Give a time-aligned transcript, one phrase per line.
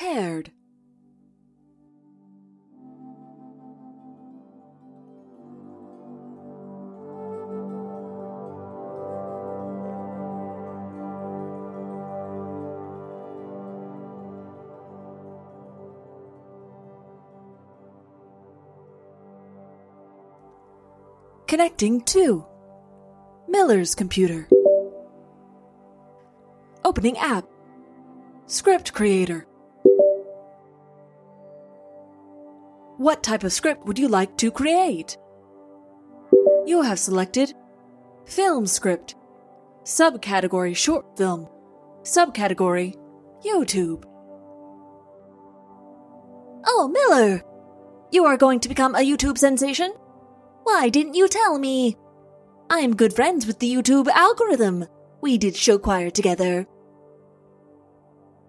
[0.00, 0.50] Paired.
[21.46, 22.46] Connecting to
[23.46, 24.48] Miller's computer.
[26.86, 27.44] Opening app.
[28.46, 29.46] Script creator.
[33.00, 35.16] What type of script would you like to create?
[36.66, 37.54] You have selected
[38.26, 39.14] Film script.
[39.84, 41.48] Subcategory Short film.
[42.02, 42.94] Subcategory
[43.42, 44.04] YouTube.
[46.66, 47.42] Oh, Miller!
[48.12, 49.94] You are going to become a YouTube sensation?
[50.64, 51.96] Why didn't you tell me?
[52.68, 54.84] I am good friends with the YouTube algorithm.
[55.22, 56.66] We did show choir together.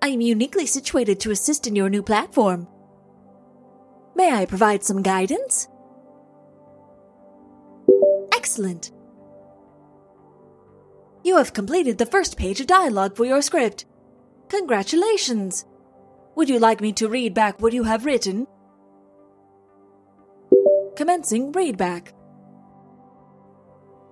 [0.00, 2.66] I am uniquely situated to assist in your new platform.
[4.18, 5.68] May I provide some guidance?
[8.34, 8.90] Excellent.
[11.22, 13.86] You have completed the first page of dialogue for your script.
[14.48, 15.64] Congratulations.
[16.34, 18.48] Would you like me to read back what you have written?
[20.96, 22.08] Commencing readback.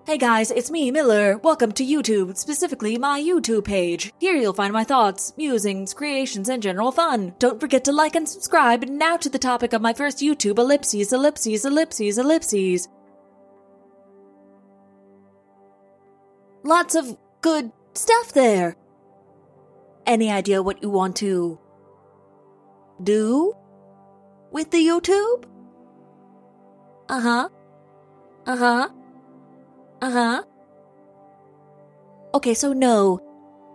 [0.06, 1.36] Hey guys, it's me, Miller.
[1.38, 4.12] Welcome to YouTube, specifically my YouTube page.
[4.20, 7.34] Here you'll find my thoughts, musings, creations, and general fun.
[7.40, 8.84] Don't forget to like and subscribe.
[8.84, 12.88] Now to the topic of my first YouTube ellipses, ellipses, ellipses, ellipses.
[16.62, 18.76] Lots of good stuff there.
[20.06, 21.58] Any idea what you want to
[23.02, 23.56] do
[24.52, 25.46] with the YouTube?
[27.08, 27.48] Uh huh.
[28.46, 28.88] Uh huh.
[30.06, 30.42] Uh huh.
[32.32, 33.18] Okay, so no.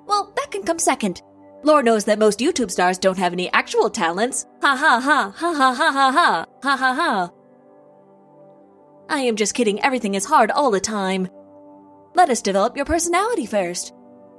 [0.07, 1.21] Well, that can come second.
[1.63, 4.45] Lord knows that most YouTube stars don't have any actual talents.
[4.61, 7.31] Ha ha ha, ha ha ha ha ha, ha ha ha.
[9.09, 11.27] I am just kidding, everything is hard all the time.
[12.15, 13.93] Let us develop your personality first.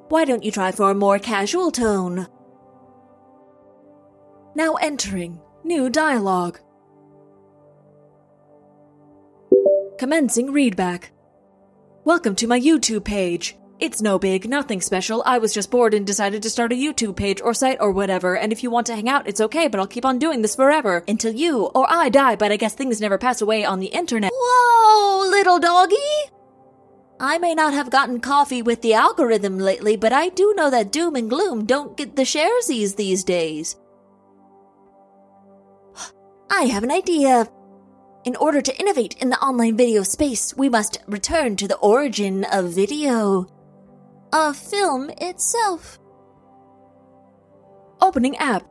[0.09, 2.27] Why don't you try for a more casual tone?
[4.55, 6.59] Now entering new dialogue.
[9.99, 11.11] Commencing readback.
[12.05, 13.57] Welcome to my YouTube page.
[13.79, 15.23] It's no big, nothing special.
[15.25, 18.37] I was just bored and decided to start a YouTube page or site or whatever,
[18.37, 20.57] and if you want to hang out, it's okay, but I'll keep on doing this
[20.57, 23.87] forever until you or I die, but I guess things never pass away on the
[23.87, 24.33] internet.
[24.35, 25.95] Whoa, little doggy!
[27.21, 30.91] I may not have gotten coffee with the algorithm lately, but I do know that
[30.91, 33.77] doom and gloom don't get the sharesies these days.
[36.51, 37.49] I have an idea.
[38.25, 42.47] In order to innovate in the online video space, we must return to the origin
[42.53, 43.49] of video,
[44.33, 45.99] of film itself.
[48.01, 48.63] Opening app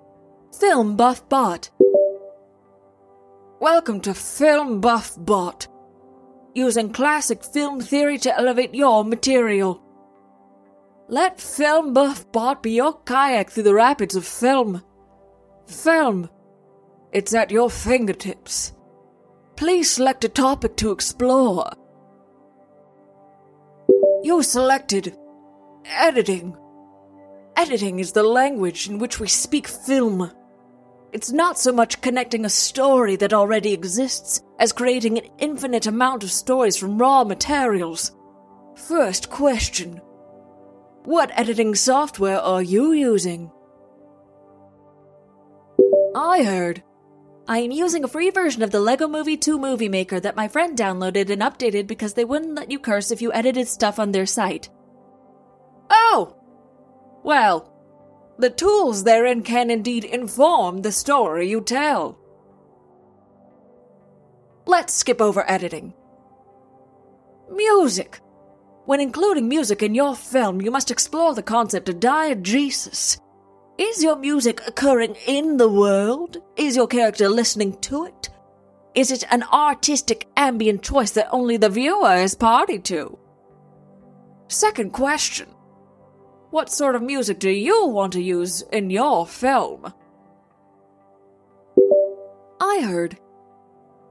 [0.57, 1.69] Film Buff Bot.
[3.59, 5.67] Welcome to Film Buff Bot,
[6.55, 9.81] using classic film theory to elevate your material.
[11.09, 14.81] Let Film Buff Bot be your kayak through the rapids of film.
[15.67, 16.29] Film.
[17.11, 18.71] It's at your fingertips.
[19.61, 21.71] Please select a topic to explore.
[24.23, 25.15] You selected
[25.85, 26.57] editing.
[27.55, 30.31] Editing is the language in which we speak film.
[31.11, 36.23] It's not so much connecting a story that already exists as creating an infinite amount
[36.23, 38.13] of stories from raw materials.
[38.75, 40.01] First question
[41.03, 43.51] What editing software are you using?
[46.15, 46.81] I heard
[47.51, 50.47] I am using a free version of the Lego Movie 2 Movie Maker that my
[50.47, 54.13] friend downloaded and updated because they wouldn't let you curse if you edited stuff on
[54.13, 54.69] their site.
[55.89, 56.37] Oh!
[57.23, 57.69] Well,
[58.39, 62.17] the tools therein can indeed inform the story you tell.
[64.65, 65.93] Let's skip over editing.
[67.51, 68.21] Music.
[68.85, 73.19] When including music in your film, you must explore the concept of diegesis
[73.81, 76.37] is your music occurring in the world?
[76.55, 78.29] Is your character listening to it?
[78.93, 83.17] Is it an artistic ambient choice that only the viewer is party to?
[84.47, 85.47] Second question
[86.51, 89.91] What sort of music do you want to use in your film?
[92.61, 93.17] I heard.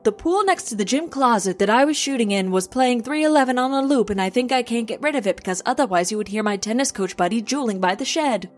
[0.03, 3.56] The pool next to the gym closet that I was shooting in was playing 311
[3.59, 6.17] on a loop, and I think I can't get rid of it because otherwise you
[6.17, 8.50] would hear my tennis coach buddy drooling by the shed.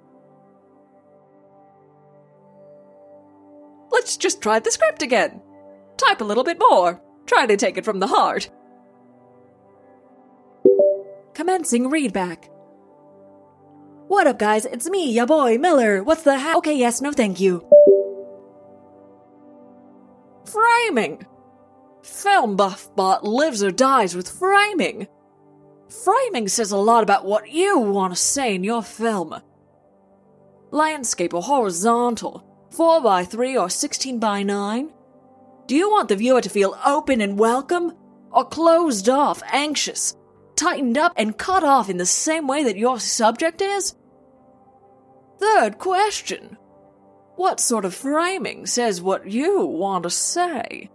[4.12, 5.40] Let's just try the script again.
[5.96, 7.00] Type a little bit more.
[7.24, 8.50] Try to take it from the heart.
[11.32, 12.50] Commencing readback.
[14.08, 14.66] What up, guys?
[14.66, 16.02] It's me, ya boy, Miller.
[16.02, 17.66] What's the ha- Okay, yes, no thank you.
[20.44, 21.24] Framing!
[22.02, 25.06] Film buff bot lives or dies with framing.
[26.04, 29.40] Framing says a lot about what you want to say in your film.
[30.70, 34.90] Landscape or horizontal, 4x3 or 16x9?
[35.66, 37.92] Do you want the viewer to feel open and welcome,
[38.30, 40.16] or closed off, anxious,
[40.56, 43.94] tightened up, and cut off in the same way that your subject is?
[45.38, 46.56] Third question
[47.36, 50.90] What sort of framing says what you want to say?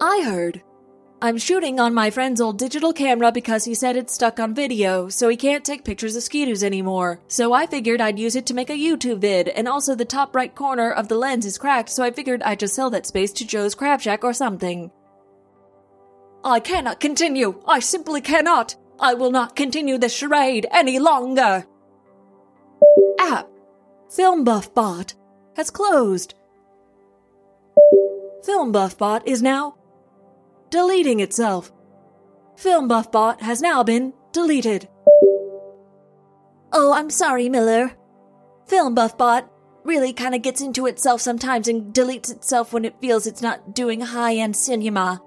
[0.00, 0.62] I heard.
[1.24, 5.08] I'm shooting on my friend's old digital camera because he said it's stuck on video,
[5.08, 7.20] so he can't take pictures of skidoos anymore.
[7.28, 10.34] So I figured I'd use it to make a YouTube vid, and also the top
[10.34, 13.30] right corner of the lens is cracked, so I figured I'd just sell that space
[13.34, 14.90] to Joe's Crab Shack or something.
[16.42, 17.62] I cannot continue!
[17.68, 18.74] I simply cannot!
[18.98, 21.66] I will not continue this charade any longer!
[23.20, 23.48] App
[24.10, 25.14] Film Buff Bot
[25.54, 26.34] has closed.
[28.44, 29.76] Film Buff Bot is now
[30.72, 31.70] deleting itself.
[32.56, 34.88] Film Buff Bot has now been deleted.
[36.72, 37.92] Oh, I'm sorry, Miller.
[38.66, 39.48] Film Buff Bot
[39.84, 43.74] really kind of gets into itself sometimes and deletes itself when it feels it's not
[43.74, 45.22] doing high end cinema.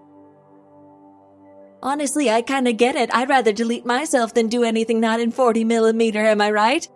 [1.84, 3.14] Honestly, I kind of get it.
[3.14, 6.88] I'd rather delete myself than do anything not in 40 millimeter, am I right?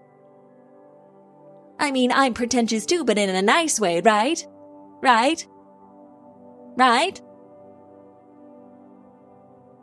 [1.78, 4.44] I mean, I'm pretentious too, but in a nice way, right?
[5.02, 5.46] Right?
[6.76, 7.22] Right?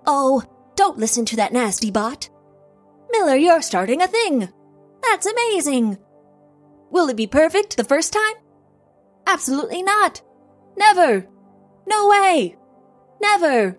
[0.06, 0.42] Oh,
[0.76, 2.28] don't listen to that nasty bot.
[3.10, 4.48] Miller, you're starting a thing.
[5.02, 5.98] That's amazing.
[6.90, 8.34] Will it be perfect the first time?
[9.26, 10.22] Absolutely not.
[10.76, 11.26] Never.
[11.86, 12.56] No way.
[13.20, 13.78] Never.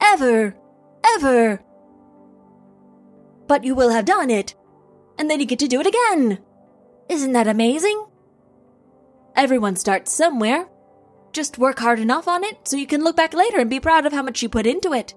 [0.00, 0.56] Ever.
[1.04, 1.62] Ever.
[3.46, 4.54] But you will have done it.
[5.18, 6.38] And then you get to do it again.
[7.08, 8.06] Isn't that amazing?
[9.36, 10.68] Everyone starts somewhere.
[11.32, 14.06] Just work hard enough on it so you can look back later and be proud
[14.06, 15.14] of how much you put into it.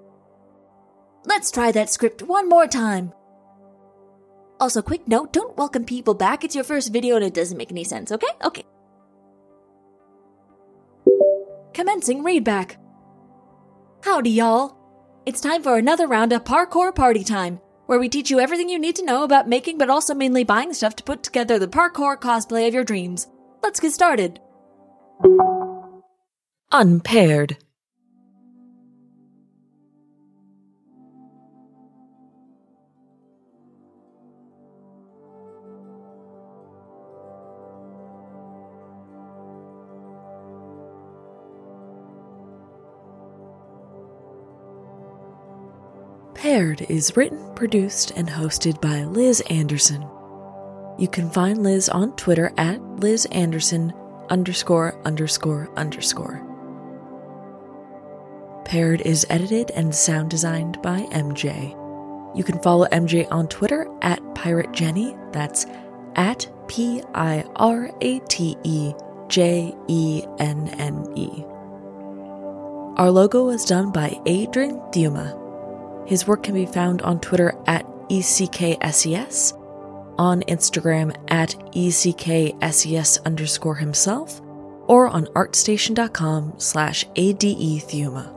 [1.27, 3.11] Let's try that script one more time.
[4.61, 6.45] Also, quick note don't welcome people back.
[6.45, 8.27] It's your first video and it doesn't make any sense, okay?
[8.45, 8.63] Okay.
[11.73, 12.77] Commencing readback.
[14.03, 14.77] Howdy, y'all.
[15.25, 18.79] It's time for another round of Parkour Party Time, where we teach you everything you
[18.79, 22.17] need to know about making but also mainly buying stuff to put together the parkour
[22.17, 23.27] cosplay of your dreams.
[23.61, 24.39] Let's get started.
[26.71, 27.57] Unpaired.
[46.37, 50.03] Paired is written, produced, and hosted by Liz Anderson.
[50.99, 53.91] You can find Liz on Twitter at Liz Anderson
[54.29, 56.43] underscore underscore underscore.
[58.65, 61.71] Paired is edited and sound designed by MJ.
[62.37, 65.17] You can follow MJ on Twitter at Pirate Jenny.
[65.31, 65.65] That's
[66.17, 68.93] at P I R A T E
[69.27, 71.43] J E N N E.
[72.97, 75.46] Our logo was done by Adrian Theuma.
[76.07, 79.53] His work can be found on Twitter at ECKSES,
[80.17, 84.41] on Instagram at ECKSES underscore himself,
[84.87, 88.36] or on artstation.com slash ADE Theuma.